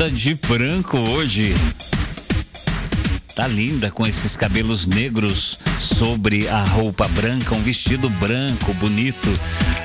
[0.00, 1.54] vestida de branco hoje.
[3.34, 9.28] Tá linda com esses cabelos negros sobre a roupa branca, um vestido branco bonito.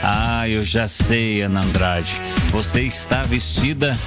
[0.02, 2.22] Ah, eu já sei, Ana Andrade.
[2.52, 3.98] Você está vestida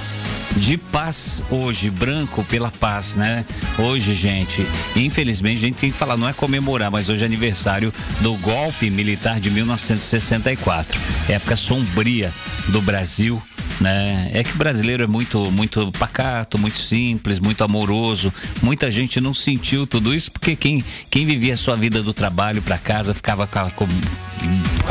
[0.57, 3.45] de paz hoje, branco pela paz, né?
[3.77, 4.65] Hoje, gente,
[4.95, 8.89] infelizmente a gente tem que falar, não é comemorar, mas hoje é aniversário do golpe
[8.89, 10.99] militar de 1964,
[11.29, 12.33] época sombria
[12.69, 13.41] do Brasil
[13.79, 14.29] né?
[14.33, 18.33] É que o brasileiro é muito, muito pacato, muito simples, muito amoroso.
[18.61, 22.61] Muita gente não sentiu tudo isso porque quem, quem vivia a sua vida do trabalho
[22.61, 23.87] para casa ficava com a, com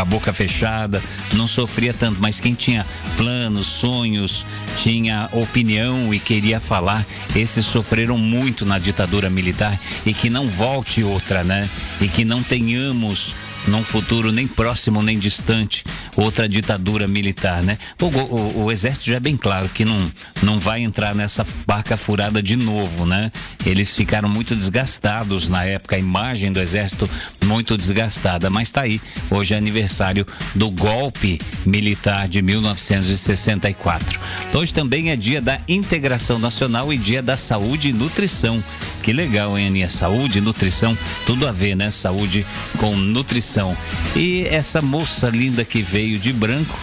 [0.01, 1.03] a boca fechada,
[1.35, 2.21] não sofria tanto.
[2.21, 2.87] Mas quem tinha
[3.17, 4.47] planos, sonhos,
[4.79, 11.03] tinha opinião e queria falar, esses sofreram muito na ditadura militar e que não volte
[11.03, 11.69] outra, né?
[12.01, 13.35] E que não tenhamos
[13.69, 15.85] num futuro nem próximo nem distante
[16.17, 17.79] outra ditadura militar, né?
[18.01, 20.11] O, o, o, exército já é bem claro que não,
[20.43, 23.31] não vai entrar nessa barca furada de novo, né?
[23.65, 27.09] Eles ficaram muito desgastados na época, a imagem do exército
[27.45, 34.19] muito desgastada, mas tá aí, hoje é aniversário do golpe militar de 1964.
[34.53, 38.63] Hoje também é dia da integração nacional e dia da saúde e nutrição.
[39.09, 39.89] Que legal, hein, Aninha?
[39.89, 41.91] Saúde, nutrição, tudo a ver, né?
[41.91, 43.75] Saúde com nutrição.
[44.15, 46.79] E essa moça linda que veio de branco,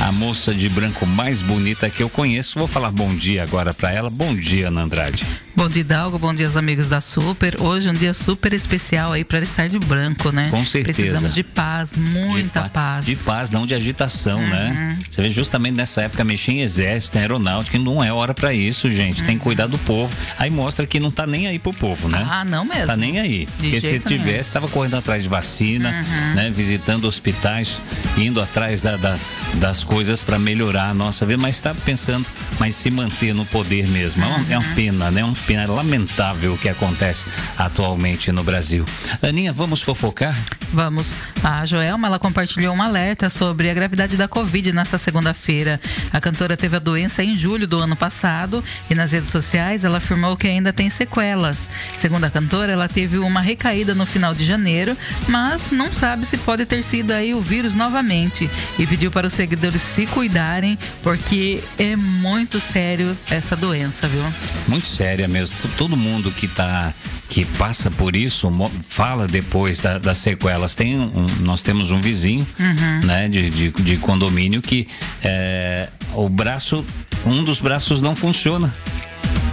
[0.00, 2.58] a moça de branco mais bonita que eu conheço.
[2.58, 4.08] Vou falar bom dia agora para ela.
[4.08, 5.26] Bom dia, Ana Andrade.
[5.56, 6.18] Bom dia, Dalgo.
[6.18, 7.60] Bom dia aos amigos da Super.
[7.60, 10.48] Hoje é um dia super especial aí para estar de branco, né?
[10.50, 10.96] Com certeza.
[10.96, 13.04] Precisamos de paz, muita de paz.
[13.04, 14.68] De paz, não de agitação, né?
[14.68, 14.74] uhum.
[14.74, 14.98] né?
[15.10, 18.88] Você vê justamente nessa época mexer em exército, em aeronáutica, não é hora para isso,
[18.88, 19.20] gente.
[19.22, 19.26] Uhum.
[19.26, 20.14] Tem que cuidar do povo.
[20.38, 22.24] Aí mostra que não tá nem aí pro povo, né?
[22.30, 22.86] Ah, não mesmo.
[22.86, 23.46] Tá nem aí.
[23.58, 26.34] De Porque se tivesse, tava correndo atrás de vacina, uhum.
[26.34, 26.50] né?
[26.50, 27.80] Visitando hospitais,
[28.16, 29.18] indo atrás da, da
[29.54, 32.26] das coisas para melhorar a nossa vida, mas está pensando,
[32.60, 34.22] mas se manter no poder mesmo.
[34.22, 35.22] É uma, é uma pena, né?
[35.22, 37.24] É uma pena lamentável o que acontece
[37.56, 38.84] atualmente no Brasil.
[39.22, 40.36] Aninha, vamos fofocar?
[40.70, 41.14] Vamos.
[41.42, 45.80] A Joelma, ela compartilhou um alerta sobre a gravidade da Covid nesta segunda-feira.
[46.12, 49.96] A cantora teve a doença em julho do ano passado e nas redes sociais ela
[49.96, 51.68] afirmou que ainda tem sequelas.
[51.96, 54.94] Segundo a cantora, ela teve uma recaída no final de janeiro,
[55.26, 59.32] mas não sabe se pode ter sido aí o vírus novamente e pediu para os
[59.32, 64.22] seguidores se cuidarem porque é muito sério essa doença, viu?
[64.66, 65.56] Muito séria mesmo.
[65.76, 66.92] Todo mundo que tá
[67.28, 68.50] que passa por isso
[68.88, 70.74] fala depois da, das sequelas.
[70.74, 73.06] Tem um, nós temos um vizinho, uhum.
[73.06, 74.86] né, de, de, de, condomínio que
[75.22, 76.84] é, o braço,
[77.26, 78.74] um dos braços não funciona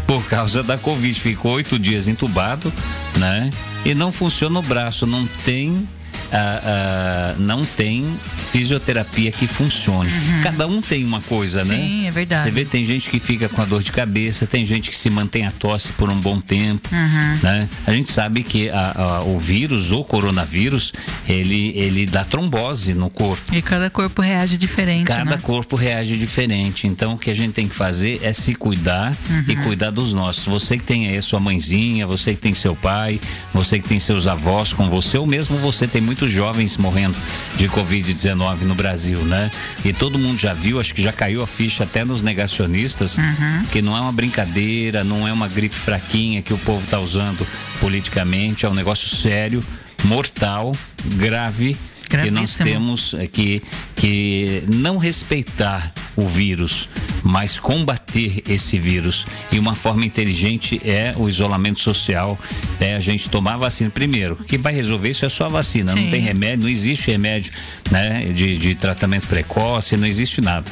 [0.08, 1.20] por causa da Covid.
[1.20, 2.72] Ficou oito dias entubado,
[3.18, 3.52] né?
[3.84, 5.88] E não funciona o braço, não tem
[6.32, 8.06] uh, uh, não tem
[8.52, 10.12] fisioterapia que funcione.
[10.12, 10.42] Uhum.
[10.44, 11.76] Cada um tem uma coisa, Sim, né?
[11.76, 12.44] Sim, é verdade.
[12.44, 15.10] Você vê, tem gente que fica com a dor de cabeça, tem gente que se
[15.10, 17.40] mantém a tosse por um bom tempo, uhum.
[17.44, 17.70] né?
[17.86, 20.94] A gente sabe que a, a, o vírus, o coronavírus,
[21.28, 23.54] ele, ele dá trombose no corpo.
[23.54, 25.38] E cada corpo reage diferente, Cada né?
[25.42, 26.88] corpo reage diferente.
[26.88, 29.46] Então, o que a gente tem que fazer é se cuidar uhum.
[29.48, 30.46] e cuidar dos nossos.
[30.46, 33.20] Você que tem aí sua mãezinha, você que tem seu pai,
[33.54, 37.18] você que tem seus avós com você, ou mesmo você tem muitos jovens morrendo
[37.58, 39.52] de Covid-19 no Brasil, né?
[39.84, 43.66] E todo mundo já viu, acho que já caiu a ficha até nos negacionistas, uhum.
[43.70, 47.46] que não é uma brincadeira, não é uma gripe fraquinha que o povo está usando
[47.82, 49.62] politicamente, é um negócio sério,
[50.06, 50.74] mortal,
[51.18, 51.78] grave
[52.08, 53.62] que nós temos é que,
[53.96, 56.88] que não respeitar o vírus,
[57.26, 59.26] mas combater esse vírus.
[59.52, 62.40] E uma forma inteligente é o isolamento social,
[62.80, 64.36] é a gente tomar a vacina primeiro.
[64.36, 65.92] Que vai resolver isso é só a vacina.
[65.92, 66.04] Sim.
[66.04, 67.52] Não tem remédio, não existe remédio
[67.90, 70.70] né, de, de tratamento precoce, não existe nada.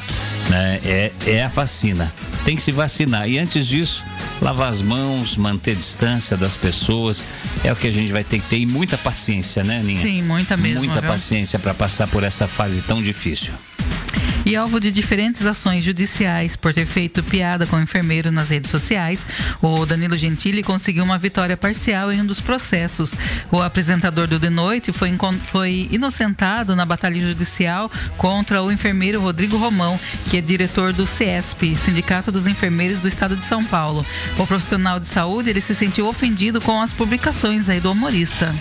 [0.48, 0.80] Né?
[0.84, 2.14] É, é a vacina.
[2.44, 3.28] Tem que se vacinar.
[3.28, 4.04] E antes disso,
[4.40, 7.24] lavar as mãos, manter distância das pessoas,
[7.64, 9.98] é o que a gente vai ter que ter e muita paciência, né, Ninha?
[9.98, 10.78] Sim, muita mesmo.
[10.78, 11.10] Muita viu?
[11.10, 13.52] paciência para passar por essa fase tão difícil
[14.44, 18.70] e alvo de diferentes ações judiciais por ter feito piada com o enfermeiro nas redes
[18.70, 19.20] sociais,
[19.62, 23.14] o Danilo Gentili conseguiu uma vitória parcial em um dos processos.
[23.50, 29.56] O apresentador do De Noite foi, foi inocentado na batalha judicial contra o enfermeiro Rodrigo
[29.56, 29.98] Romão,
[30.28, 34.04] que é diretor do CESP, Sindicato dos Enfermeiros do Estado de São Paulo.
[34.38, 38.54] O profissional de saúde ele se sentiu ofendido com as publicações aí do humorista.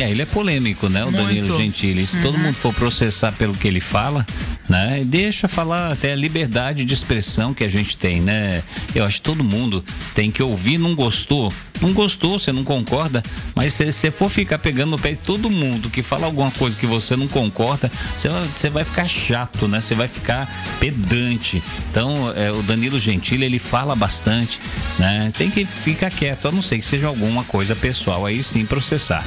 [0.00, 1.26] É, ele é polêmico, né, o Muito.
[1.26, 2.04] Danilo Gentili.
[2.06, 2.22] Se uhum.
[2.22, 4.26] todo mundo for processar pelo que ele fala,
[4.68, 5.02] né?
[5.04, 8.62] Deixa falar até a liberdade de expressão que a gente tem, né?
[8.94, 13.22] Eu acho que todo mundo tem que ouvir, não gostou, não gostou, você não concorda,
[13.54, 16.76] mas se você for ficar pegando no pé de todo mundo que fala alguma coisa
[16.76, 19.80] que você não concorda, você vai, ficar chato, né?
[19.80, 20.48] Você vai ficar
[20.80, 21.62] pedante.
[21.90, 24.60] Então, é, o Danilo Gentili, ele fala bastante,
[24.98, 25.32] né?
[25.36, 29.24] Tem que ficar quieto, a não ser que seja alguma coisa pessoal, aí sim processar.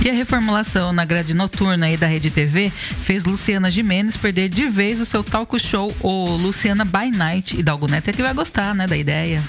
[0.00, 2.72] E a reformulação na grade noturna aí da Rede TV
[3.02, 7.58] fez Luciana Jimenez perder de vez o seu talk show, o Luciana by Night.
[7.58, 9.42] E Dalgo Neto é que vai gostar, né, da ideia.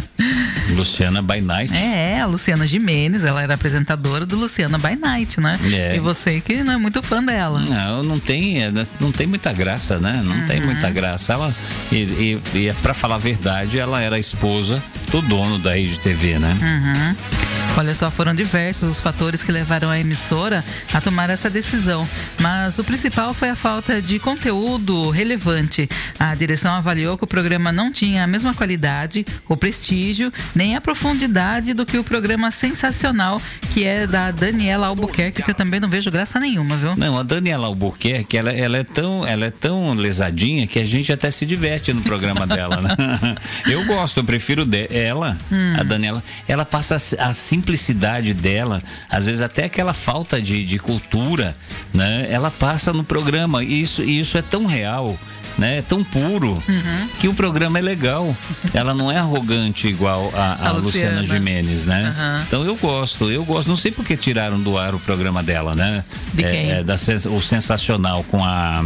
[0.70, 1.74] Luciana by Night?
[1.74, 5.58] É, a Luciana Jimenez, ela era apresentadora do Luciana by Night, né?
[5.72, 5.96] É.
[5.96, 7.60] E você que não é muito fã dela.
[7.60, 10.22] Não, não tem, é, não tem muita graça, né?
[10.24, 10.46] Não uhum.
[10.46, 11.34] tem muita graça.
[11.34, 11.54] Ela,
[11.92, 15.98] e, e, e para falar a verdade, ela era a esposa do dono da Rede
[15.98, 16.56] TV, né?
[16.60, 17.53] Uhum.
[17.76, 22.78] Olha só, foram diversos os fatores que levaram a emissora a tomar essa decisão, mas
[22.78, 25.88] o principal foi a falta de conteúdo relevante.
[26.18, 30.80] A direção avaliou que o programa não tinha a mesma qualidade, o prestígio, nem a
[30.80, 33.42] profundidade do que o programa sensacional
[33.74, 36.94] que é da Daniela Albuquerque, que eu também não vejo graça nenhuma, viu?
[36.94, 41.12] Não, a Daniela Albuquerque, ela, ela é tão, ela é tão lesadinha que a gente
[41.12, 43.34] até se diverte no programa dela, né?
[43.66, 45.74] Eu gosto, eu prefiro ela, hum.
[45.76, 46.22] a Daniela.
[46.46, 51.56] Ela passa assim simplicidade dela, às vezes até aquela falta de, de cultura,
[51.92, 52.26] né?
[52.30, 55.18] Ela passa no programa e isso, e isso é tão real.
[55.56, 57.08] Né, é tão puro uhum.
[57.20, 58.36] que o programa é legal.
[58.74, 62.12] Ela não é arrogante igual a, a, a Luciana, Luciana Jimenez, né?
[62.18, 62.42] Uhum.
[62.42, 63.68] Então eu gosto, eu gosto.
[63.68, 66.02] Não sei por que tiraram do ar o programa dela, né?
[66.32, 66.72] De é, quem?
[66.72, 66.96] É, da,
[67.30, 68.84] o sensacional com a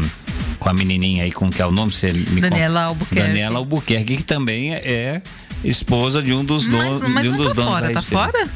[0.58, 1.90] com a menininha aí, com que é o nome?
[1.90, 3.28] Você me Daniela Albuquerque.
[3.28, 5.22] Daniela Albuquerque, que também é
[5.64, 7.00] esposa de um dos donos.
[7.00, 8.48] Mas, mas de um não dos tá donos fora, tá fora?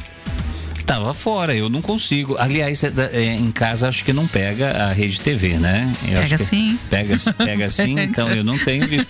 [0.92, 2.36] Tava fora, eu não consigo.
[2.38, 5.90] Aliás, é é, em casa acho que não pega a rede TV, né?
[6.06, 6.78] Eu pega sim.
[6.90, 9.08] Pega, pega sim, então eu não tenho visto.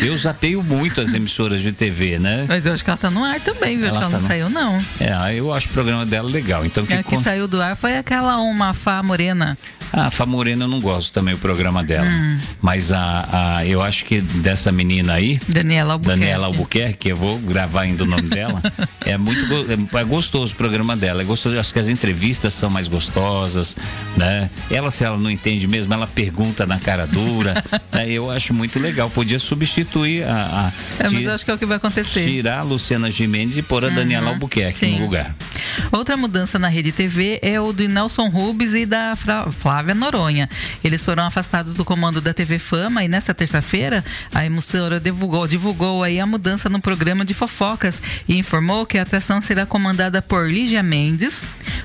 [0.00, 2.44] Eu zapeio muito as emissoras de TV, né?
[2.48, 3.88] Mas eu acho que ela tá no ar também, viu?
[3.88, 4.28] Ela acho que ela tá não no...
[4.28, 4.84] saiu, não.
[5.00, 6.64] É, eu acho o programa dela legal.
[6.64, 9.58] Então, que, é, que saiu do ar foi aquela uma Fá Morena.
[9.92, 12.06] Ah, a Fá Morena eu não gosto também o programa dela.
[12.06, 12.40] Hum.
[12.60, 15.40] Mas a, a, eu acho que dessa menina aí.
[15.48, 16.20] Daniela Albuquerque.
[16.20, 18.60] Daniela Albuquerque, eu vou gravar ainda o nome dela.
[19.06, 19.44] é muito
[19.96, 21.23] é gostoso o programa dela.
[21.24, 23.74] É gostoso, acho que as entrevistas são mais gostosas,
[24.14, 24.50] né?
[24.70, 27.64] Ela, se ela não entende mesmo, ela pergunta na cara dura.
[27.90, 28.10] né?
[28.10, 29.08] Eu acho muito legal.
[29.08, 30.72] Podia substituir a.
[30.98, 32.26] a é, mas eu acho que é o que vai acontecer.
[32.26, 34.98] Tirar a Luciana Gimenez e pôr a uhum, Daniela Albuquerque sim.
[34.98, 35.34] no lugar.
[35.90, 40.48] Outra mudança na rede TV é o de Nelson Rubens e da Flávia Noronha.
[40.82, 44.04] Eles foram afastados do comando da TV Fama e nesta terça-feira
[44.34, 49.02] a emissora divulgou, divulgou aí a mudança no programa de fofocas e informou que a
[49.02, 51.03] atração será comandada por Lígia Mendes,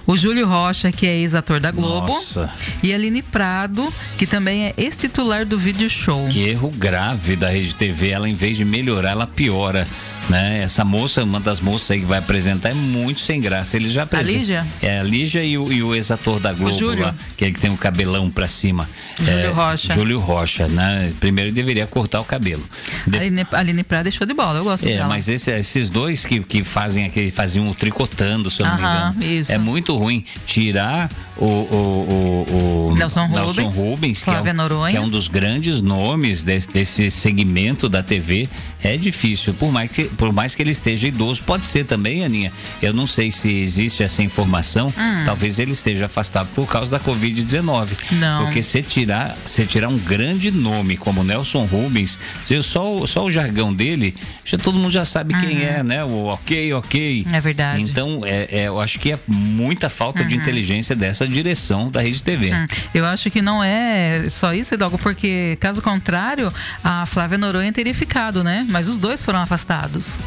[0.06, 2.50] o Júlio Rocha, que é ex-ator da Globo, Nossa.
[2.82, 6.28] e Aline Prado, que também é ex-titular do Video Show.
[6.30, 9.88] Que erro grave da Rede TV, ela em vez de melhorar, ela piora.
[10.30, 10.62] Né?
[10.62, 13.76] Essa moça, uma das moças aí que vai apresentar, é muito sem graça.
[13.76, 14.36] Eles já apresentam.
[14.36, 14.68] A Lígia?
[14.82, 17.72] É, a Lígia e o, e o ex-ator da Globo lá, que é que tem
[17.72, 18.88] o cabelão pra cima.
[19.18, 19.94] Júlio é, Rocha.
[19.94, 21.12] Júlio Rocha, né?
[21.20, 22.64] Primeiro deveria cortar o cabelo.
[23.08, 23.18] De...
[23.18, 25.08] A Aline, Aline Prada deixou de bola, eu gosto é, dela.
[25.08, 28.82] Mas esse, esses dois que, que fazem aquele, faziam o tricotando, se eu não me
[28.82, 29.24] engano.
[29.24, 29.52] Isso.
[29.52, 34.98] É muito ruim tirar o, o, o, o Nelson, Nelson Rubens, Rubens que, é, que
[34.98, 38.48] é um dos grandes nomes desse, desse segmento da TV.
[38.84, 41.44] É difícil, por mais, que, por mais que ele esteja idoso.
[41.44, 42.52] Pode ser também, Aninha.
[42.82, 44.88] Eu não sei se existe essa informação.
[44.88, 45.24] Hum.
[45.26, 47.90] Talvez ele esteja afastado por causa da Covid-19.
[48.14, 48.46] Não.
[48.46, 52.18] Porque se tirar, se tirar um grande nome como Nelson Rubens,
[52.64, 55.42] só, só o jargão dele, já todo mundo já sabe uhum.
[55.42, 56.04] quem é, né?
[56.04, 57.28] O ok, ok.
[57.32, 57.82] É verdade.
[57.82, 60.28] Então, é, é eu acho que é muita falta uhum.
[60.28, 62.52] de inteligência dessa direção da Rede TV.
[62.52, 62.68] Uhum.
[62.94, 66.52] Eu acho que não é só isso, Hidalgo, porque caso contrário,
[66.84, 68.66] a Flávia Noronha teria ficado, né?
[68.70, 70.18] Mas os dois foram afastados.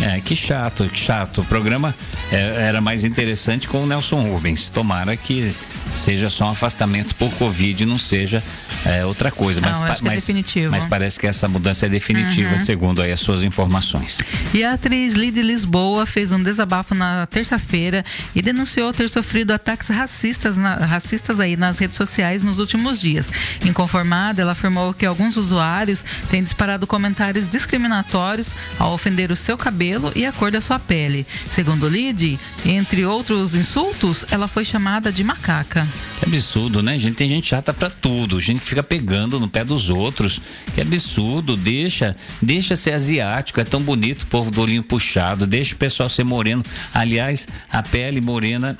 [0.00, 1.40] É, que chato, que chato.
[1.40, 1.94] O programa
[2.30, 4.68] é, era mais interessante com o Nelson Rubens.
[4.68, 5.54] Tomara que
[5.94, 8.42] seja só um afastamento por Covid e não seja
[8.84, 9.60] é, outra coisa.
[9.60, 12.58] Não, mas, acho que é mas parece que essa mudança é definitiva, uhum.
[12.58, 14.18] segundo aí as suas informações.
[14.52, 19.88] E a atriz Lidy Lisboa fez um desabafo na terça-feira e denunciou ter sofrido ataques
[19.88, 23.30] racistas, na, racistas aí nas redes sociais nos últimos dias.
[23.64, 28.48] Inconformada, ela afirmou que alguns usuários têm disparado comentários discriminatórios
[28.78, 31.26] ao ofender o seu cabelo e a cor da sua pele.
[31.50, 35.83] Segundo Lidy, entre outros insultos, ela foi chamada de macaca.
[36.18, 37.16] Que absurdo, né, gente?
[37.16, 40.40] Tem gente chata pra tudo, gente que fica pegando no pé dos outros.
[40.74, 45.74] Que absurdo, deixa, deixa ser asiático, é tão bonito o povo do olhinho puxado, deixa
[45.74, 46.62] o pessoal ser moreno.
[46.92, 48.78] Aliás, a pele morena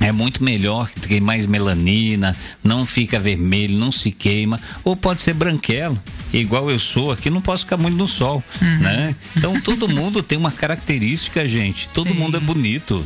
[0.00, 5.34] é muito melhor, tem mais melanina, não fica vermelho, não se queima, ou pode ser
[5.34, 6.00] branquelo,
[6.32, 8.78] igual eu sou aqui, não posso ficar muito no sol, uhum.
[8.78, 9.14] né?
[9.36, 11.88] Então todo mundo tem uma característica, gente.
[11.90, 12.18] Todo Sim.
[12.18, 13.04] mundo é bonito.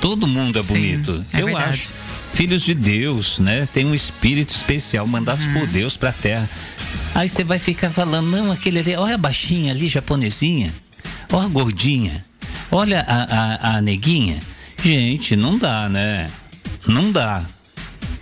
[0.00, 1.24] Todo mundo é Sim, bonito.
[1.32, 1.70] É eu verdade.
[1.70, 1.99] acho.
[2.32, 3.68] Filhos de Deus, né?
[3.72, 5.52] Tem um espírito especial mandado uhum.
[5.52, 6.48] por Deus para a terra.
[7.14, 10.72] Aí você vai ficar falando, não, aquele ali, olha a baixinha ali, japonesinha,
[11.32, 12.24] olha a gordinha,
[12.70, 14.38] olha a, a, a neguinha.
[14.82, 16.26] Gente, não dá, né?
[16.86, 17.42] Não dá.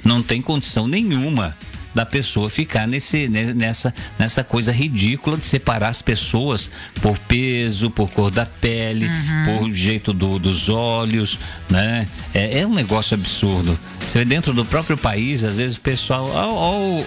[0.05, 1.57] Não tem condição nenhuma
[1.99, 6.71] da pessoa ficar nesse, nessa, nessa coisa ridícula de separar as pessoas
[7.02, 9.59] por peso, por cor da pele, uhum.
[9.59, 12.07] por jeito do, dos olhos, né?
[12.33, 13.76] É, é, um negócio absurdo.
[13.99, 16.25] Você vê dentro do próprio país, às vezes o pessoal,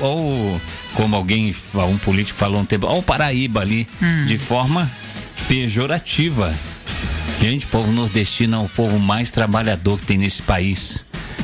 [0.02, 0.62] ou,
[0.94, 4.26] como alguém, um político falou um tempo, ó o Paraíba ali, uhum.
[4.26, 4.92] de forma
[5.48, 6.54] pejorativa.
[7.40, 11.02] Gente, povo nordestino é o povo mais trabalhador que tem nesse país.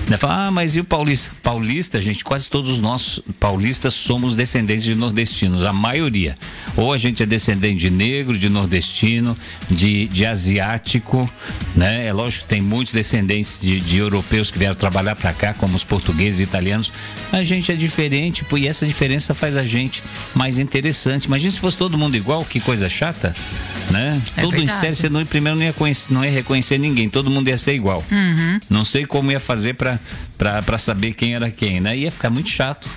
[0.07, 0.15] Né?
[0.15, 1.29] Fala, ah, mas e o paulista?
[1.43, 6.37] Paulista, gente, quase todos nós paulistas somos descendentes de nordestinos, a maioria.
[6.77, 9.37] Ou a gente é descendente de negro, de nordestino,
[9.69, 11.29] de, de asiático,
[11.75, 12.05] né?
[12.07, 15.75] É lógico que tem muitos descendentes de, de europeus que vieram trabalhar para cá, como
[15.75, 16.91] os portugueses e italianos.
[17.31, 20.01] A gente é diferente, e essa diferença faz a gente
[20.33, 21.25] mais interessante.
[21.25, 23.35] Imagina se fosse todo mundo igual, que coisa chata
[23.91, 24.21] né?
[24.35, 24.77] É Tudo verdade.
[24.77, 27.57] em série, você não, primeiro não ia, conhecer, não ia reconhecer ninguém, todo mundo ia
[27.57, 28.03] ser igual.
[28.11, 28.59] Uhum.
[28.69, 29.75] Não sei como ia fazer
[30.37, 31.97] para saber quem era quem, né?
[31.97, 32.87] Ia ficar muito chato.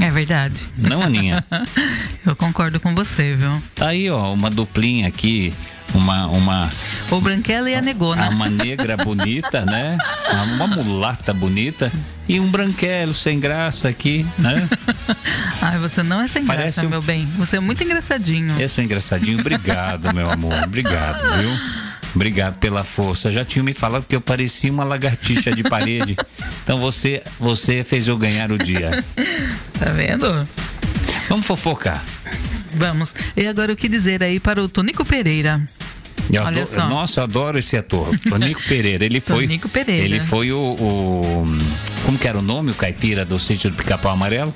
[0.00, 0.62] É verdade.
[0.78, 1.44] Não, Aninha?
[2.26, 3.62] Eu concordo com você, viu?
[3.74, 5.52] Tá aí, ó, uma duplinha aqui,
[5.94, 6.70] uma uma
[7.10, 9.96] o branquela e a negona uma negra bonita né
[10.54, 11.92] uma mulata bonita
[12.28, 14.68] e um branquelo sem graça aqui né
[15.62, 16.90] ai você não é sem Parece graça um...
[16.90, 21.83] meu bem você é muito engraçadinho eu sou engraçadinho obrigado meu amor obrigado viu
[22.14, 23.32] Obrigado pela força.
[23.32, 26.16] Já tinha me falado que eu parecia uma lagartixa de parede.
[26.62, 29.04] Então você, você fez eu ganhar o dia.
[29.74, 30.48] Tá vendo?
[31.28, 32.02] Vamos fofocar.
[32.74, 33.12] Vamos.
[33.36, 35.60] E agora o que dizer aí para o Tonico Pereira?
[36.32, 36.88] Eu Olha adoro, só.
[36.88, 38.16] Nossa, eu adoro esse ator.
[38.28, 39.04] Tonico Pereira.
[39.04, 39.46] Ele foi.
[39.46, 40.04] Tonico Pereira.
[40.04, 41.44] Ele foi o, o,
[42.04, 42.70] Como que era o nome?
[42.70, 44.54] O caipira do sítio do Pica-Pau Amarelo?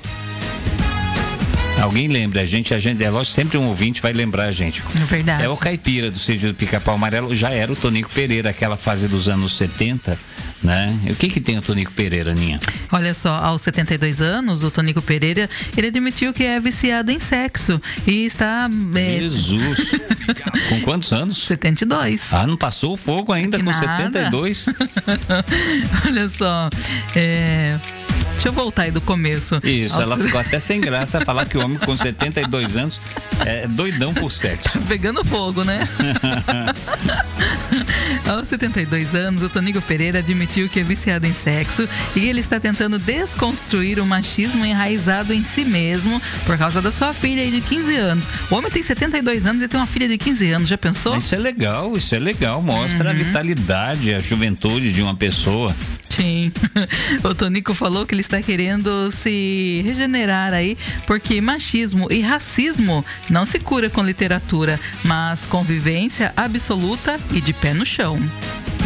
[1.81, 2.41] Alguém lembra?
[2.41, 4.83] A gente, a gente, é lógico, sempre um ouvinte vai lembrar a gente.
[5.01, 5.43] É verdade.
[5.43, 9.07] É o caipira do sítio do Pica-Pau Amarelo, já era o Tonico Pereira, aquela fase
[9.07, 10.17] dos anos 70
[10.63, 10.97] né?
[11.05, 12.59] E o que que tem o Tonico Pereira, Ninha?
[12.91, 17.81] Olha só, aos 72 anos, o Tonico Pereira, ele admitiu que é viciado em sexo
[18.05, 18.69] e está...
[18.95, 19.19] É...
[19.19, 19.79] Jesus!
[20.69, 21.37] com quantos anos?
[21.43, 22.33] 72.
[22.33, 23.97] Ah, não passou o fogo ainda que com nada.
[23.97, 24.65] 72?
[26.05, 26.69] Olha só,
[27.15, 27.77] é...
[28.39, 29.59] Deixa eu voltar aí do começo.
[29.65, 33.01] Isso, ela ficou até sem graça falar que o homem com 72 anos
[33.45, 34.79] é doidão por sexo.
[34.87, 35.85] Pegando fogo, né?
[38.25, 42.61] Aos 72 anos, o Tonigo Pereira admitiu que é viciado em sexo e ele está
[42.61, 47.95] tentando desconstruir o machismo enraizado em si mesmo por causa da sua filha de 15
[47.97, 48.25] anos.
[48.49, 51.17] O homem tem 72 anos e tem uma filha de 15 anos, já pensou?
[51.17, 52.61] Isso é legal, isso é legal.
[52.61, 53.15] Mostra uhum.
[53.15, 55.75] a vitalidade, a juventude de uma pessoa.
[56.09, 56.51] Sim.
[57.23, 63.43] O Tonico falou que ele está querendo se regenerar aí, porque machismo e racismo não
[63.43, 68.19] se cura com literatura, mas convivência absoluta e de pé no chão.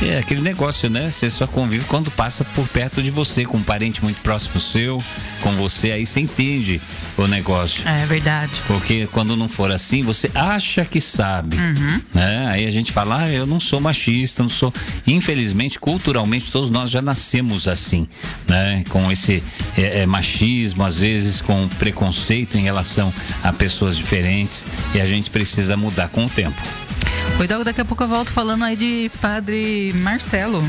[0.10, 1.10] É aquele negócio, né?
[1.10, 5.03] Você só convive quando passa por perto de você, com um parente muito próximo seu,
[5.41, 6.81] com você, aí você entende
[7.17, 7.88] o negócio.
[7.88, 8.51] É verdade.
[8.67, 11.57] Porque quando não for assim, você acha que sabe.
[11.57, 12.01] Uhum.
[12.13, 12.48] Né?
[12.50, 14.74] Aí a gente fala, ah, eu não sou machista, não sou.
[15.07, 18.07] Infelizmente, culturalmente, todos nós já nascemos assim,
[18.48, 18.83] né?
[18.89, 19.43] Com esse
[19.77, 24.65] é, é, machismo, às vezes com preconceito em relação a pessoas diferentes.
[24.93, 26.62] E a gente precisa mudar com o tempo.
[27.37, 30.61] Cuidado, daqui a pouco eu volto falando aí de Padre Marcelo.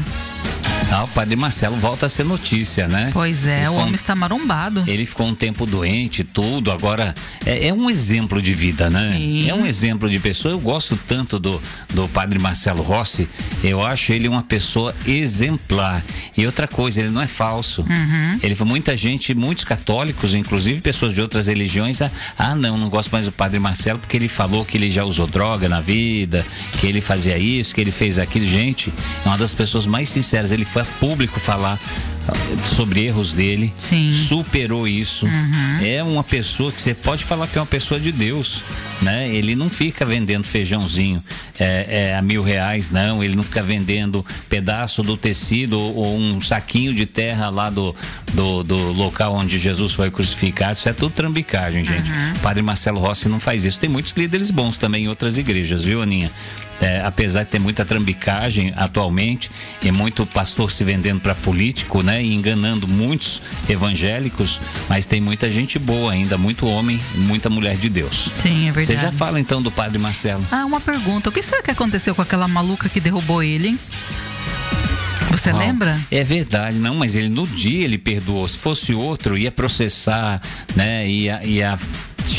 [0.95, 3.11] Ah, o padre Marcelo volta a ser notícia, né?
[3.13, 4.85] Pois é, o homem está marombado.
[4.87, 6.71] Ele ficou um tempo doente, tudo.
[6.71, 7.13] Agora,
[7.45, 9.17] é, é, um exemplo de vida, né?
[9.17, 9.51] Sim.
[9.51, 10.55] É um exemplo de pessoa.
[10.55, 11.61] Eu gosto tanto do,
[11.93, 13.29] do padre Marcelo Rossi.
[13.65, 16.01] Eu acho ele uma pessoa exemplar.
[16.37, 17.83] E outra coisa, ele não é falso.
[17.83, 18.39] Uhum.
[18.41, 22.01] Ele foi muita gente, muitos católicos, inclusive pessoas de outras religiões.
[22.03, 25.03] Ah, ah, não, não gosto mais do padre Marcelo porque ele falou que ele já
[25.03, 26.47] usou droga na vida,
[26.79, 28.47] que ele fazia isso, que ele fez aquilo.
[28.47, 30.53] Gente, é uma das pessoas mais sinceras.
[30.53, 31.79] Ele foi a público falar
[32.75, 34.12] sobre erros dele, Sim.
[34.12, 35.26] superou isso.
[35.26, 35.85] Uhum.
[35.85, 38.62] É uma pessoa que você pode falar que é uma pessoa de Deus,
[39.03, 39.29] né?
[39.29, 41.23] Ele não fica vendendo feijãozinho
[41.59, 43.23] é, é, a mil reais, não.
[43.23, 47.95] Ele não fica vendendo pedaço do tecido ou, ou um saquinho de terra lá do,
[48.33, 52.11] do, do local onde Jesus foi crucificado, isso é tudo trambicagem, gente.
[52.11, 52.33] Uhum.
[52.43, 53.79] Padre Marcelo Rossi não faz isso.
[53.79, 56.31] Tem muitos líderes bons também em outras igrejas, viu, Aninha?
[56.81, 59.50] É, apesar de ter muita trambicagem atualmente
[59.83, 65.49] e muito pastor se vendendo para político, né, e enganando muitos evangélicos, mas tem muita
[65.49, 68.28] gente boa ainda, muito homem, muita mulher de Deus.
[68.35, 68.99] Sim, é verdade.
[68.99, 70.45] Você já fala então do Padre Marcelo?
[70.50, 71.28] Ah, uma pergunta.
[71.28, 73.78] O que será que aconteceu com aquela maluca que derrubou ele, hein?
[75.31, 75.99] Você lembra?
[76.11, 78.47] É verdade, não, mas ele no dia ele perdoou.
[78.49, 80.40] Se fosse outro, ia processar,
[80.75, 81.07] né?
[81.09, 81.78] Ia, ia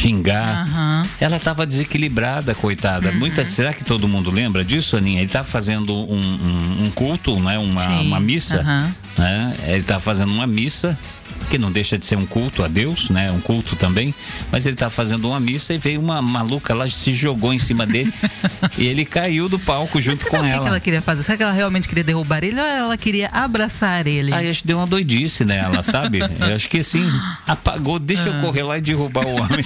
[0.05, 0.67] xingar.
[0.67, 1.09] Uhum.
[1.19, 3.09] Ela estava desequilibrada, coitada.
[3.09, 3.19] Uhum.
[3.19, 5.19] Muita, será que todo mundo lembra disso, Aninha?
[5.19, 7.57] Ele estava fazendo um, um, um, culto, né?
[7.57, 8.61] uma, uma missa.
[8.61, 8.91] Uhum.
[9.17, 9.55] Né?
[9.63, 10.97] Ele estava fazendo uma missa
[11.45, 13.31] que não deixa de ser um culto a Deus, né?
[13.31, 14.13] Um culto também.
[14.51, 17.85] Mas ele tá fazendo uma missa e veio uma maluca lá, se jogou em cima
[17.85, 18.13] dele
[18.77, 20.59] e ele caiu do palco junto com ela.
[20.59, 21.23] O que ela queria fazer?
[21.23, 24.33] Será que ela realmente queria derrubar ele ou ela queria abraçar ele?
[24.33, 26.19] Aí acho que deu uma doidice nela, sabe?
[26.39, 27.05] Eu acho que sim,
[27.47, 28.41] apagou, deixa eu ah.
[28.41, 29.59] correr lá e derrubar o homem.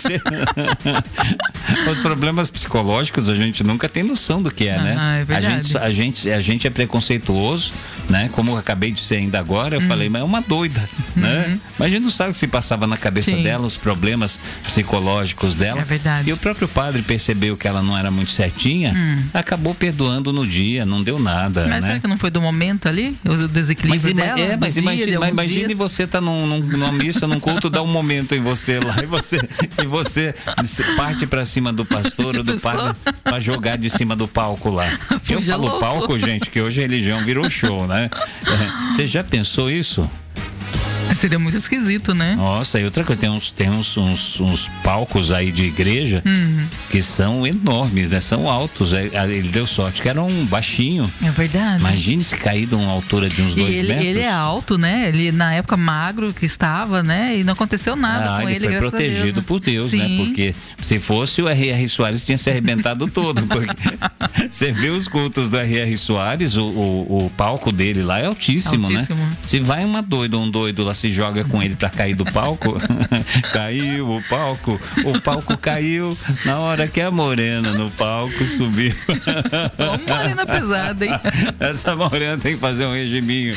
[1.91, 4.95] Os problemas psicológicos a gente nunca tem noção do que é, né?
[4.97, 7.71] Ah, é a, gente, a, gente, a gente é preconceituoso,
[8.09, 8.29] né?
[8.31, 9.87] Como eu acabei de ser ainda agora, eu uhum.
[9.87, 11.23] falei, mas é uma doida, uhum.
[11.23, 11.59] né?
[11.77, 13.43] Mas a gente não sabe o que se passava na cabeça Sim.
[13.43, 15.81] dela, os problemas psicológicos dela.
[15.81, 16.29] É verdade.
[16.29, 19.23] E o próprio padre percebeu que ela não era muito certinha, hum.
[19.33, 21.67] acabou perdoando no dia, não deu nada.
[21.67, 21.81] Mas né?
[21.81, 23.17] será que não foi do momento ali?
[23.25, 24.39] O desequilíbrio mas, dela?
[24.39, 27.87] É, mas imagine, mas imagine você tá num, num, numa missa, num culto, dá um
[27.87, 29.37] momento em você lá e você,
[29.81, 30.33] e você
[30.95, 34.85] parte para cima do pastor ou do padre para jogar de cima do palco lá.
[35.29, 35.79] Eu falo louco.
[35.79, 38.09] palco, gente, que hoje a religião virou show, né?
[38.45, 40.09] É, você já pensou isso?
[41.19, 42.35] Seria muito esquisito, né?
[42.35, 46.65] Nossa, e outra coisa, tem uns, tem uns, uns, uns palcos aí de igreja uhum.
[46.89, 48.21] que são enormes, né?
[48.21, 48.93] São altos.
[48.93, 51.11] É, ele deu sorte que era um baixinho.
[51.21, 51.81] É verdade.
[51.81, 54.05] Imagine se caído a uma altura de uns e dois ele, metros.
[54.07, 55.09] Ele é alto, né?
[55.09, 57.37] Ele, na época, magro que estava, né?
[57.37, 59.43] E não aconteceu nada ah, com ele, ele foi protegido Deus, né?
[59.45, 60.07] por Deus, né?
[60.07, 60.17] Sim.
[60.17, 60.25] né?
[60.25, 61.89] Porque se fosse o R.R.
[61.89, 63.41] Soares tinha se arrebentado todo.
[64.49, 65.97] Você vê os cultos do R.R.
[65.97, 68.95] Soares, o, o, o, palco dele lá é altíssimo, né?
[68.95, 69.25] altíssimo.
[69.25, 69.37] né?
[69.45, 72.77] Se vai uma doida, um doido lá se joga com ele para cair do palco.
[73.53, 78.93] caiu o palco, o palco caiu na hora que a morena no palco subiu.
[79.77, 81.11] Ô, morena pesada, hein?
[81.59, 83.55] Essa morena tem que fazer um regiminho.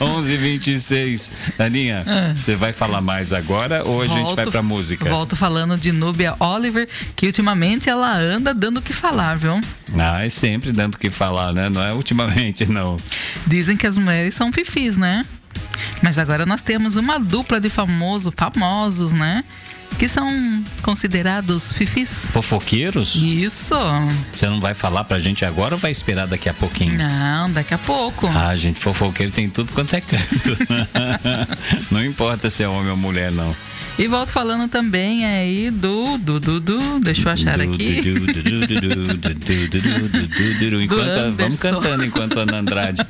[0.00, 1.30] 11:26.
[1.58, 2.34] Aninha, ah.
[2.34, 5.08] você vai falar mais agora ou a volto, gente vai pra música?
[5.08, 9.60] Volto falando de Núbia Oliver, que ultimamente ela anda dando o que falar, viu?
[9.98, 11.68] Ah, é sempre dando o que falar, né?
[11.68, 12.96] Não é ultimamente, não.
[13.46, 15.24] Dizem que as mulheres são fifis, né?
[16.02, 19.44] Mas agora nós temos uma dupla de famoso, famosos, né?
[19.98, 22.10] Que são considerados fifis.
[22.10, 23.14] Fofoqueiros?
[23.14, 23.76] Isso.
[24.32, 26.98] Você não vai falar pra gente agora ou vai esperar daqui a pouquinho?
[26.98, 28.26] Não, daqui a pouco.
[28.26, 30.58] Ah, gente, fofoqueiro tem tudo quanto é canto.
[31.92, 33.54] não importa se é homem ou mulher, não.
[33.96, 36.18] E volto falando também aí do.
[36.18, 38.02] do, do, do deixa eu achar aqui.
[40.82, 43.02] enquanto, vamos cantando enquanto a Ana Andrade.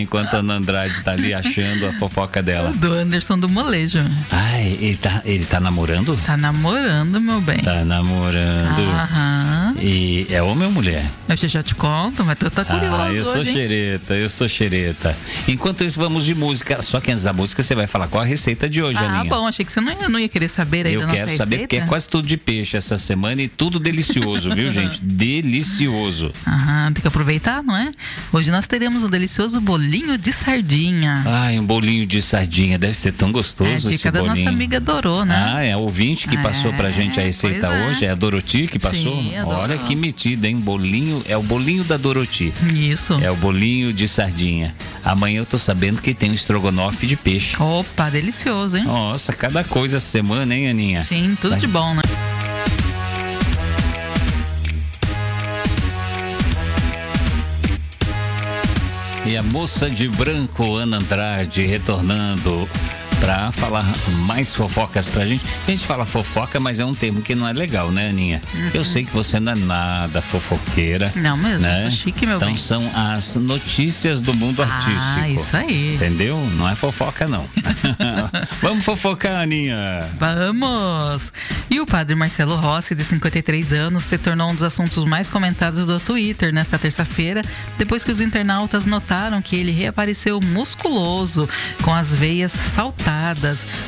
[0.00, 2.72] Enquanto a Ana Andrade tá ali achando a fofoca dela.
[2.72, 4.00] Do Anderson do Molejo.
[4.32, 6.18] Ai, ele tá, ele tá namorando?
[6.26, 7.58] Tá namorando, meu bem.
[7.58, 8.80] Tá namorando.
[8.80, 9.76] Aham.
[9.80, 11.04] E é homem ou mulher?
[11.28, 12.96] Eu já te conto, mas tu tá curioso.
[12.96, 15.16] Ah, eu sou hoje, xereta, eu sou xereta.
[15.46, 16.82] Enquanto isso, vamos de música.
[16.82, 19.20] Só que antes da música, você vai falar qual a receita de hoje, ah.
[19.20, 21.18] Ah, bom, achei que você não ia, não ia querer saber aí Eu da nossa
[21.18, 25.00] quero saber porque é quase tudo de peixe essa semana e tudo delicioso, viu, gente?
[25.02, 26.32] Delicioso.
[26.46, 27.90] Aham, tem que aproveitar, não é?
[28.32, 31.22] Hoje nós teremos um delicioso bolinho de sardinha.
[31.26, 34.36] Ai, um bolinho de sardinha, deve ser tão gostoso é, dica esse da bolinho.
[34.44, 35.52] nossa amiga Dorô, né?
[35.54, 37.88] Ah, é a ouvinte que passou pra gente a receita é.
[37.88, 39.22] hoje, é a Doroti que passou?
[39.22, 40.56] Sim, Olha que metida, hein?
[40.56, 42.52] Bolinho, é o bolinho da Doroti.
[42.74, 43.14] Isso.
[43.22, 44.74] É o bolinho de sardinha.
[45.04, 47.56] Amanhã eu tô sabendo que tem um estrogonofe de peixe.
[47.60, 48.84] Opa, delicioso, hein?
[48.84, 51.02] Nossa, cada coisa essa semana, hein, Aninha?
[51.02, 51.60] Sim, tudo Vai.
[51.60, 52.02] de bom, né?
[59.24, 62.68] E a moça de branco, Ana Andrade, retornando
[63.22, 63.84] para falar
[64.26, 65.44] mais fofocas pra gente.
[65.68, 68.42] A gente fala fofoca, mas é um termo que não é legal, né, Aninha?
[68.52, 68.70] Uhum.
[68.74, 71.12] Eu sei que você não é nada fofoqueira.
[71.14, 71.82] Não mesmo, né?
[71.82, 72.56] sou chique, meu então, bem.
[72.56, 75.20] Então são as notícias do mundo ah, artístico.
[75.20, 75.94] Ah, isso aí.
[75.94, 76.36] Entendeu?
[76.56, 77.46] Não é fofoca, não.
[78.60, 80.04] Vamos fofocar, Aninha.
[80.18, 81.32] Vamos!
[81.70, 85.86] E o padre Marcelo Rossi, de 53 anos, se tornou um dos assuntos mais comentados
[85.86, 87.40] do Twitter nesta terça-feira,
[87.78, 91.48] depois que os internautas notaram que ele reapareceu musculoso,
[91.82, 93.11] com as veias saltadas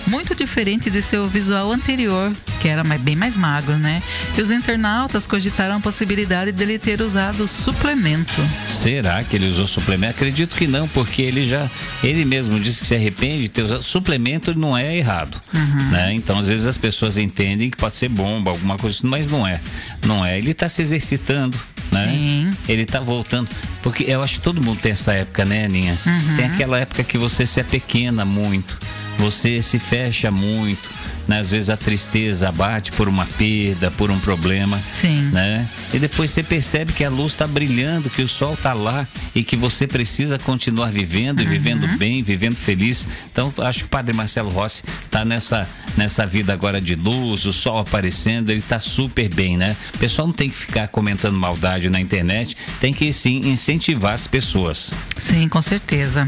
[0.07, 4.03] muito diferente de seu visual anterior, que era bem mais magro, né?
[4.37, 8.35] E os internautas cogitaram a possibilidade dele ter usado suplemento.
[8.69, 10.15] Será que ele usou suplemento?
[10.15, 11.69] Acredito que não, porque ele já,
[12.03, 15.91] ele mesmo disse que se arrepende de ter usado suplemento, não é errado, uhum.
[15.91, 16.13] né?
[16.15, 19.61] Então às vezes as pessoas entendem que pode ser bomba, alguma coisa, mas não é,
[20.07, 20.39] não é.
[20.39, 21.59] Ele está se exercitando,
[21.93, 22.13] né?
[22.15, 22.51] Sim.
[22.69, 23.49] Ele tá voltando.
[23.83, 25.97] Porque eu acho que todo mundo tem essa época, né, Aninha?
[26.07, 26.37] Uhum.
[26.37, 28.79] Tem aquela época que você se apequena muito,
[29.19, 30.89] você se fecha muito
[31.27, 31.41] né?
[31.41, 34.81] Às vezes a tristeza abate por uma perda, por um problema.
[34.93, 35.31] Sim.
[35.33, 35.67] Né?
[35.93, 39.43] E depois você percebe que a luz está brilhando, que o sol está lá e
[39.43, 41.51] que você precisa continuar vivendo e uhum.
[41.51, 43.07] vivendo bem, vivendo feliz.
[43.31, 47.53] Então, acho que o Padre Marcelo Rossi está nessa, nessa vida agora de luz, o
[47.53, 49.77] sol aparecendo, ele está super bem, né?
[49.95, 54.27] O pessoal não tem que ficar comentando maldade na internet, tem que sim incentivar as
[54.27, 54.93] pessoas.
[55.17, 56.27] Sim, com certeza.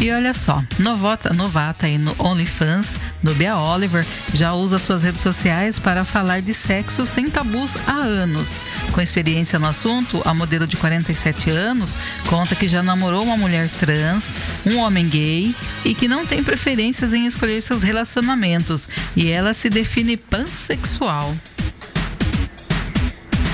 [0.00, 2.86] E olha só, novata, novata aí no OnlyFans,
[3.20, 8.60] Nubia Oliver, já usa suas redes sociais para falar de sexo sem tabus há anos.
[8.92, 11.96] Com experiência no assunto, a modelo de 47 anos
[12.28, 14.22] conta que já namorou uma mulher trans,
[14.64, 15.52] um homem gay
[15.84, 18.88] e que não tem preferências em escolher seus relacionamentos.
[19.16, 21.34] E ela se define pansexual.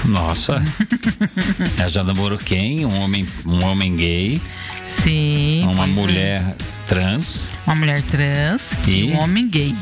[0.05, 0.63] Nossa.
[1.79, 2.85] ela já namorou quem?
[2.85, 4.41] Um homem, um homem gay
[5.03, 5.69] Sim.
[5.73, 6.55] Uma mulher é.
[6.89, 7.49] trans.
[7.67, 9.75] Uma mulher trans e um homem gay.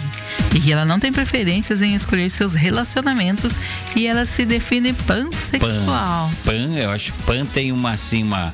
[0.65, 3.55] E ela não tem preferências em escolher seus relacionamentos
[3.95, 6.31] e ela se define pansexual.
[6.45, 8.53] Pan, pan eu acho que pan tem uma assim uma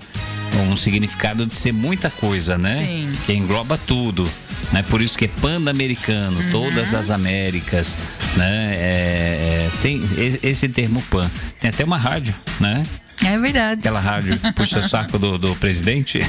[0.68, 2.84] um significado de ser muita coisa, né?
[2.86, 3.12] Sim.
[3.26, 4.28] Que engloba tudo.
[4.72, 4.84] Né?
[4.88, 6.50] Por isso que é pan-americano, uhum.
[6.50, 7.96] todas as Américas,
[8.36, 8.74] né?
[8.74, 10.02] É, é, tem
[10.42, 11.30] esse termo pan.
[11.58, 12.84] Tem até uma rádio, né?
[13.24, 13.80] É verdade.
[13.80, 16.20] Aquela rádio puxa o saco do, do presidente.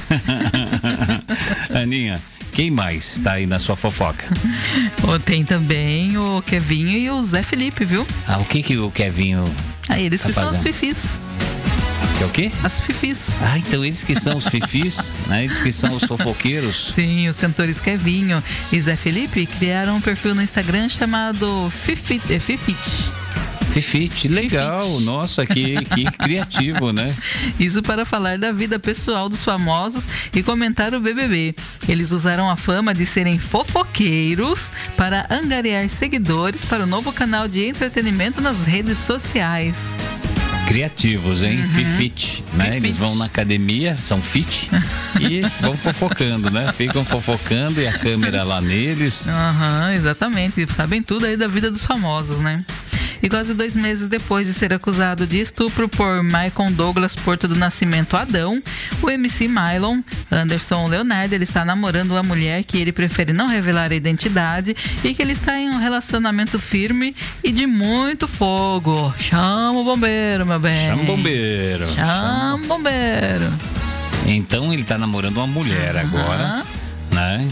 [1.74, 2.20] Aninha,
[2.52, 4.26] quem mais está aí na sua fofoca?
[5.26, 8.08] tem também o Kevinho e o Zé Felipe, viu?
[8.28, 9.44] Ah, o que que o Kevinho
[9.88, 10.52] Ah, eles tá que fazendo?
[10.52, 10.98] são os fifis.
[12.20, 12.52] Que é o quê?
[12.62, 13.20] As fifis.
[13.42, 15.46] Ah, então eles que são os fifis, né?
[15.46, 16.92] Eles que são os fofoqueiros.
[16.94, 22.22] Sim, os cantores Kevinho e Zé Felipe criaram um perfil no Instagram chamado Fifit.
[22.34, 22.78] É Fifit.
[23.72, 24.82] Fifite, legal.
[24.82, 25.06] Fifite.
[25.06, 27.16] Nossa, que, que criativo, né?
[27.58, 30.06] Isso para falar da vida pessoal dos famosos
[30.36, 31.56] e comentar o BBB.
[31.88, 37.66] Eles usaram a fama de serem fofoqueiros para angariar seguidores para o novo canal de
[37.66, 39.78] entretenimento nas redes sociais
[40.70, 41.60] criativos, hein?
[41.62, 41.70] Uhum.
[41.70, 42.78] Fifite, né?
[42.78, 44.70] Eles vão na academia, são fit
[45.20, 46.72] e vão fofocando, né?
[46.72, 49.28] Ficam fofocando e a câmera lá neles.
[49.28, 50.72] Aham, uhum, exatamente.
[50.72, 52.64] Sabem tudo aí da vida dos famosos, né?
[53.22, 57.56] E quase dois meses depois de ser acusado de estupro por Michael Douglas Porto do
[57.56, 58.62] Nascimento Adão,
[59.02, 60.02] o MC Mylon
[60.32, 65.14] Anderson Leonardo ele está namorando uma mulher que ele prefere não revelar a identidade e
[65.14, 69.14] que ele está em um relacionamento firme e de muito fogo.
[69.18, 70.88] Chama o bombeiro, meu bem.
[70.88, 71.94] Chama o bombeiro.
[71.94, 73.54] Chama o bombeiro.
[74.26, 76.79] Então ele está namorando uma mulher uhum.
[77.20, 77.50] Né?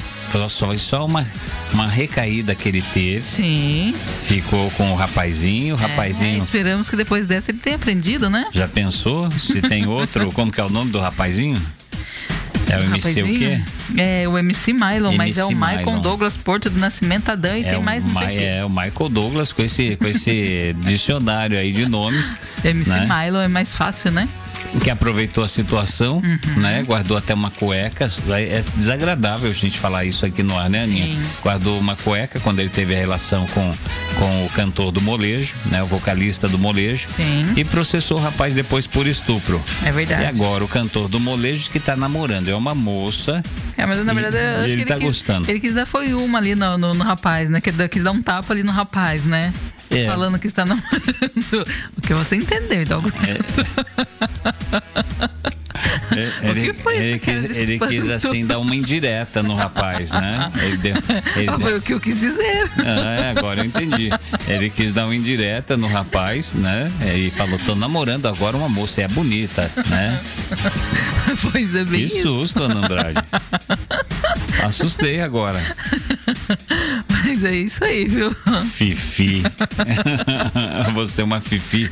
[0.50, 1.26] Só, só uma,
[1.74, 3.22] uma recaída que ele teve.
[3.22, 3.94] Sim.
[4.24, 6.36] Ficou com o rapazinho, o é, rapazinho.
[6.36, 8.46] É, esperamos que depois dessa ele tenha aprendido, né?
[8.54, 9.30] Já pensou?
[9.32, 11.62] Se tem outro, como que é o nome do rapazinho?
[12.70, 13.62] É o MC o quê?
[13.98, 16.02] É o MC Mylon, MC mas é o Michael Mylon.
[16.02, 19.52] Douglas Porto do Nascimento Adão e é tem mais não sei É o Michael Douglas
[19.52, 22.36] com esse, com esse dicionário aí de nomes.
[22.64, 23.06] MC né?
[23.08, 24.28] Mylon é mais fácil, né?
[24.84, 26.62] que aproveitou a situação, uhum.
[26.62, 26.84] né?
[26.84, 28.08] Guardou até uma cueca.
[28.30, 31.08] É desagradável a gente falar isso aqui no ar, né, Aninha?
[31.08, 31.22] Sim.
[31.42, 33.74] Guardou uma cueca quando ele teve a relação com,
[34.18, 35.82] com o cantor do molejo, né?
[35.84, 37.08] O vocalista do molejo.
[37.16, 37.54] Sim.
[37.56, 39.62] E processou o rapaz depois por estupro.
[39.86, 40.24] É verdade.
[40.24, 42.48] E agora o cantor do molejo que tá namorando.
[42.50, 43.44] É uma moça.
[43.78, 45.50] É, mas na verdade eu acho ele que ele tá quis, gostando.
[45.50, 47.62] Ele quis dar foi uma ali no, no, no rapaz, né?
[47.62, 49.54] Que quis dar um tapa ali no rapaz, né?
[49.90, 50.06] É.
[50.06, 50.88] Falando que está namorando.
[51.98, 53.04] O que você entendeu, então.
[53.24, 54.87] É.
[56.42, 60.52] Ele, o que foi ele, quis, ele quis assim dar uma indireta no rapaz, né?
[60.62, 60.96] Ele deu,
[61.36, 62.70] ele ah, foi o que eu quis dizer.
[62.78, 64.10] Ah, é, agora eu entendi.
[64.48, 66.92] Ele quis dar uma indireta no rapaz, né?
[67.16, 70.20] E falou: tô namorando agora uma moça, é bonita, né?
[71.52, 72.22] Pois é bem Que isso.
[72.22, 73.20] susto, Ana Andrade.
[74.64, 75.62] Assustei agora.
[77.38, 78.36] Mas é isso aí, viu?
[78.72, 79.44] Fifi.
[80.96, 81.88] você é uma Fifi.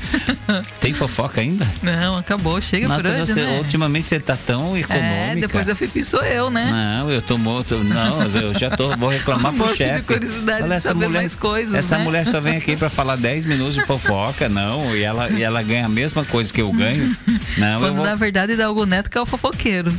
[0.82, 1.68] Tem fofoca ainda?
[1.84, 2.60] Não, acabou.
[2.60, 3.60] Chega Nossa, por hoje, você, né?
[3.60, 5.06] ultimamente você tá tão econômica.
[5.06, 6.72] É, depois da Fifi sou eu, né?
[6.72, 7.76] Não, eu tô morto.
[7.78, 10.00] Não, eu já tô, vou reclamar pro chefe.
[10.00, 12.04] de curiosidade Olha, essa mulher, mais coisas, Essa né?
[12.04, 14.96] mulher só vem aqui pra falar 10 minutos de fofoca, não.
[14.96, 17.16] E ela, e ela ganha a mesma coisa que eu ganho.
[17.58, 18.06] Não, Quando eu vou...
[18.06, 19.94] na verdade dá algo neto que é o fofoqueiro.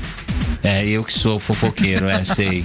[0.66, 2.64] É, eu que sou fofoqueiro, é, sei.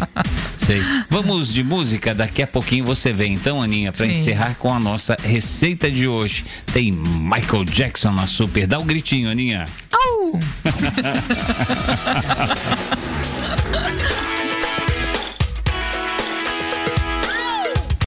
[0.57, 0.81] sei.
[1.07, 3.33] Vamos de música, daqui a pouquinho você vem.
[3.33, 8.65] Então, Aninha, para encerrar com a nossa receita de hoje, tem Michael Jackson na Super.
[8.65, 9.67] Dá um gritinho, Aninha.
[9.93, 10.39] Au!